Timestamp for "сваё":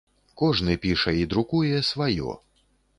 1.95-2.29